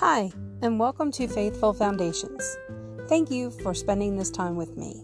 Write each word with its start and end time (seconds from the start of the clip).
Hi, 0.00 0.30
and 0.60 0.78
welcome 0.78 1.10
to 1.12 1.26
Faithful 1.26 1.72
Foundations. 1.72 2.58
Thank 3.08 3.30
you 3.30 3.50
for 3.50 3.72
spending 3.72 4.18
this 4.18 4.30
time 4.30 4.54
with 4.54 4.76
me. 4.76 5.02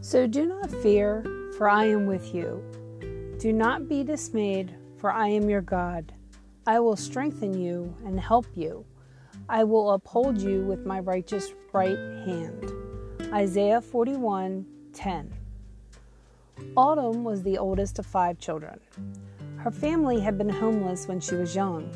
So 0.00 0.26
do 0.26 0.46
not 0.46 0.68
fear, 0.82 1.24
for 1.56 1.68
I 1.68 1.84
am 1.84 2.08
with 2.08 2.34
you. 2.34 2.60
Do 3.38 3.52
not 3.52 3.88
be 3.88 4.02
dismayed, 4.02 4.74
for 4.98 5.12
I 5.12 5.28
am 5.28 5.48
your 5.48 5.62
God. 5.62 6.12
I 6.66 6.80
will 6.80 6.96
strengthen 6.96 7.54
you 7.56 7.94
and 8.04 8.18
help 8.18 8.46
you. 8.56 8.84
I 9.52 9.64
will 9.64 9.90
uphold 9.90 10.40
you 10.40 10.62
with 10.62 10.86
my 10.86 11.00
righteous 11.00 11.52
right 11.74 11.98
hand. 12.24 12.72
Isaiah 13.34 13.82
41 13.82 14.64
10. 14.94 15.30
Autumn 16.74 17.22
was 17.22 17.42
the 17.42 17.58
oldest 17.58 17.98
of 17.98 18.06
five 18.06 18.38
children. 18.38 18.80
Her 19.58 19.70
family 19.70 20.20
had 20.20 20.38
been 20.38 20.48
homeless 20.48 21.06
when 21.06 21.20
she 21.20 21.34
was 21.34 21.54
young. 21.54 21.90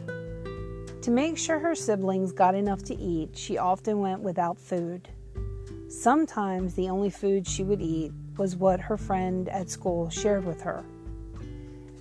To 1.00 1.10
make 1.10 1.38
sure 1.38 1.58
her 1.58 1.74
siblings 1.74 2.30
got 2.30 2.54
enough 2.54 2.82
to 2.84 2.94
eat, 2.94 3.30
she 3.38 3.56
often 3.56 4.00
went 4.00 4.20
without 4.20 4.58
food. 4.58 5.08
Sometimes 5.88 6.74
the 6.74 6.90
only 6.90 7.08
food 7.08 7.48
she 7.48 7.62
would 7.62 7.80
eat 7.80 8.12
was 8.36 8.54
what 8.54 8.80
her 8.80 8.98
friend 8.98 9.48
at 9.48 9.70
school 9.70 10.10
shared 10.10 10.44
with 10.44 10.60
her. 10.60 10.84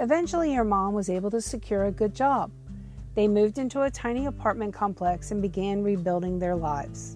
Eventually, 0.02 0.54
her 0.54 0.66
mom 0.66 0.94
was 0.94 1.10
able 1.10 1.32
to 1.32 1.40
secure 1.40 1.86
a 1.86 1.92
good 1.92 2.14
job. 2.14 2.52
They 3.16 3.30
moved 3.30 3.58
into 3.58 3.82
a 3.82 3.90
tiny 3.90 4.26
apartment 4.26 4.74
complex 4.74 5.32
and 5.32 5.42
began 5.42 5.84
rebuilding 5.84 6.38
their 6.38 6.56
lives. 6.56 7.16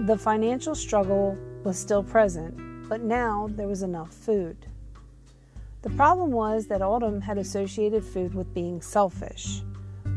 The 0.00 0.18
financial 0.18 0.74
struggle 0.74 1.36
was 1.64 1.78
still 1.78 2.02
present, 2.02 2.88
but 2.90 3.00
now 3.00 3.48
there 3.52 3.66
was 3.66 3.82
enough 3.82 4.12
food. 4.12 4.66
The 5.80 5.90
problem 5.90 6.30
was 6.30 6.66
that 6.66 6.82
Autumn 6.82 7.22
had 7.22 7.38
associated 7.38 8.04
food 8.04 8.34
with 8.34 8.52
being 8.52 8.82
selfish. 8.82 9.62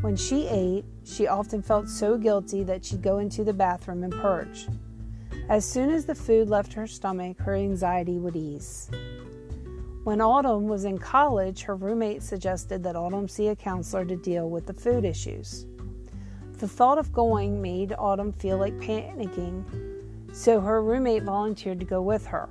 When 0.02 0.14
she 0.14 0.46
ate, 0.46 0.84
she 1.04 1.26
often 1.26 1.62
felt 1.62 1.88
so 1.88 2.18
guilty 2.18 2.62
that 2.64 2.84
she'd 2.84 3.02
go 3.02 3.18
into 3.18 3.44
the 3.44 3.52
bathroom 3.54 4.04
and 4.04 4.12
purge. 4.12 4.68
As 5.48 5.64
soon 5.64 5.90
as 5.90 6.04
the 6.04 6.14
food 6.14 6.50
left 6.50 6.74
her 6.74 6.86
stomach, 6.86 7.38
her 7.40 7.54
anxiety 7.54 8.18
would 8.18 8.36
ease. 8.36 8.90
When 10.08 10.22
Autumn 10.22 10.68
was 10.68 10.86
in 10.86 10.96
college, 10.96 11.64
her 11.64 11.76
roommate 11.76 12.22
suggested 12.22 12.82
that 12.82 12.96
Autumn 12.96 13.28
see 13.28 13.48
a 13.48 13.54
counselor 13.54 14.06
to 14.06 14.16
deal 14.16 14.48
with 14.48 14.64
the 14.64 14.72
food 14.72 15.04
issues. 15.04 15.66
The 16.56 16.66
thought 16.66 16.96
of 16.96 17.12
going 17.12 17.60
made 17.60 17.92
Autumn 17.98 18.32
feel 18.32 18.56
like 18.56 18.72
panicking, 18.78 19.66
so 20.34 20.62
her 20.62 20.82
roommate 20.82 21.24
volunteered 21.24 21.78
to 21.80 21.84
go 21.84 22.00
with 22.00 22.24
her. 22.24 22.48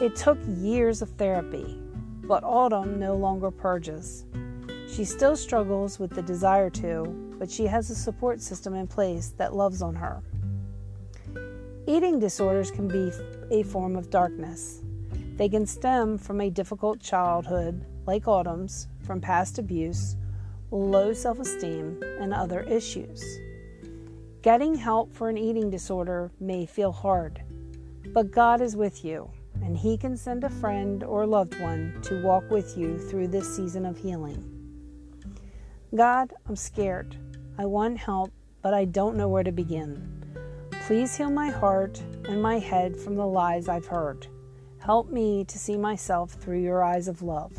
It 0.00 0.16
took 0.16 0.38
years 0.56 1.02
of 1.02 1.10
therapy, 1.10 1.78
but 2.22 2.44
Autumn 2.44 2.98
no 2.98 3.14
longer 3.14 3.50
purges. 3.50 4.24
She 4.90 5.04
still 5.04 5.36
struggles 5.36 5.98
with 5.98 6.12
the 6.12 6.22
desire 6.22 6.70
to, 6.70 7.34
but 7.38 7.50
she 7.50 7.66
has 7.66 7.90
a 7.90 7.94
support 7.94 8.40
system 8.40 8.74
in 8.74 8.86
place 8.86 9.34
that 9.36 9.54
loves 9.54 9.82
on 9.82 9.94
her. 9.96 10.22
Eating 11.86 12.18
disorders 12.18 12.70
can 12.70 12.88
be 12.88 13.12
a 13.50 13.64
form 13.64 13.96
of 13.96 14.08
darkness. 14.08 14.82
They 15.42 15.48
can 15.48 15.66
stem 15.66 16.18
from 16.18 16.40
a 16.40 16.50
difficult 16.50 17.00
childhood, 17.00 17.84
like 18.06 18.28
Autumn's, 18.28 18.86
from 19.00 19.20
past 19.20 19.58
abuse, 19.58 20.14
low 20.70 21.12
self 21.12 21.40
esteem, 21.40 22.00
and 22.20 22.32
other 22.32 22.60
issues. 22.60 23.40
Getting 24.42 24.76
help 24.76 25.12
for 25.12 25.28
an 25.28 25.36
eating 25.36 25.68
disorder 25.68 26.30
may 26.38 26.64
feel 26.64 26.92
hard, 26.92 27.42
but 28.14 28.30
God 28.30 28.60
is 28.60 28.76
with 28.76 29.04
you, 29.04 29.32
and 29.64 29.76
He 29.76 29.96
can 29.96 30.16
send 30.16 30.44
a 30.44 30.48
friend 30.48 31.02
or 31.02 31.26
loved 31.26 31.60
one 31.60 31.98
to 32.02 32.22
walk 32.22 32.48
with 32.48 32.78
you 32.78 32.96
through 32.96 33.26
this 33.26 33.56
season 33.56 33.84
of 33.84 33.98
healing. 33.98 34.44
God, 35.92 36.32
I'm 36.46 36.54
scared. 36.54 37.16
I 37.58 37.66
want 37.66 37.98
help, 37.98 38.30
but 38.62 38.74
I 38.74 38.84
don't 38.84 39.16
know 39.16 39.28
where 39.28 39.42
to 39.42 39.50
begin. 39.50 40.08
Please 40.86 41.16
heal 41.16 41.32
my 41.32 41.50
heart 41.50 42.00
and 42.28 42.40
my 42.40 42.60
head 42.60 42.96
from 42.96 43.16
the 43.16 43.26
lies 43.26 43.68
I've 43.68 43.86
heard. 43.86 44.28
Help 44.84 45.10
me 45.10 45.44
to 45.44 45.60
see 45.60 45.76
myself 45.76 46.32
through 46.32 46.58
your 46.58 46.82
eyes 46.82 47.06
of 47.06 47.22
love. 47.22 47.52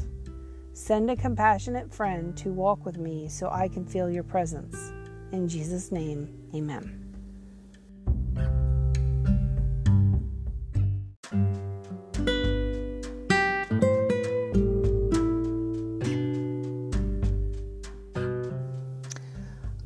Send 0.74 1.10
a 1.10 1.16
compassionate 1.16 1.90
friend 1.90 2.36
to 2.36 2.50
walk 2.50 2.86
with 2.86 2.98
me 2.98 3.30
so 3.30 3.50
I 3.50 3.70
can 3.70 3.86
feel 3.86 4.10
your 4.10 4.24
presence. 4.24 4.92
In 5.32 5.48
Jesus' 5.48 5.90
name, 5.90 6.28
amen. 6.54 7.00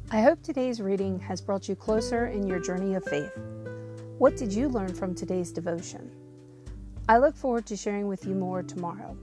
I 0.09 0.21
hope 0.21 0.41
today's 0.41 0.81
reading 0.81 1.19
has 1.19 1.39
brought 1.39 1.69
you 1.69 1.75
closer 1.75 2.25
in 2.25 2.47
your 2.47 2.59
journey 2.59 2.95
of 2.95 3.03
faith. 3.03 3.37
What 4.17 4.35
did 4.37 4.51
you 4.51 4.69
learn 4.69 4.91
from 4.91 5.13
today's 5.13 5.51
devotion? 5.51 6.09
I 7.09 7.19
look 7.19 7.37
forward 7.37 7.65
to 7.67 7.77
sharing 7.77 8.07
with 8.07 8.25
you 8.25 8.35
more 8.35 8.61
tomorrow. 8.61 9.15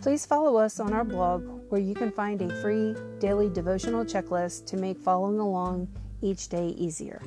Please 0.00 0.24
follow 0.24 0.56
us 0.56 0.78
on 0.78 0.92
our 0.92 1.02
blog 1.02 1.42
where 1.70 1.80
you 1.80 1.92
can 1.92 2.12
find 2.12 2.40
a 2.40 2.62
free 2.62 2.94
daily 3.18 3.48
devotional 3.48 4.04
checklist 4.04 4.64
to 4.66 4.76
make 4.76 4.96
following 4.96 5.40
along 5.40 5.88
each 6.22 6.48
day 6.48 6.68
easier. 6.68 7.20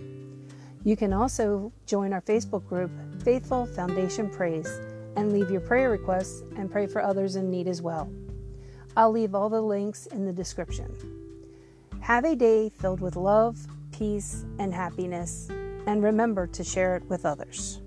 You 0.86 0.96
can 0.96 1.12
also 1.12 1.74
join 1.86 2.14
our 2.14 2.22
Facebook 2.22 2.66
group, 2.66 2.92
Faithful 3.22 3.66
Foundation 3.66 4.30
Praise, 4.30 4.80
and 5.18 5.34
leave 5.34 5.52
your 5.52 5.60
prayer 5.60 5.90
requests 5.90 6.44
and 6.56 6.72
pray 6.72 6.88
for 6.88 7.04
others 7.04 7.36
in 7.36 7.52
need 7.52 7.68
as 7.68 7.82
well. 7.82 8.10
I'll 8.96 9.12
leave 9.12 9.36
all 9.36 9.50
the 9.50 9.62
links 9.62 10.06
in 10.06 10.26
the 10.26 10.32
description. 10.32 10.96
Have 12.00 12.24
a 12.24 12.38
day 12.38 12.70
filled 12.70 13.02
with 13.02 13.18
love, 13.18 13.58
peace, 13.92 14.46
and 14.60 14.74
happiness, 14.74 15.50
and 15.88 16.02
remember 16.02 16.48
to 16.48 16.64
share 16.64 16.96
it 16.96 17.04
with 17.10 17.26
others. 17.26 17.82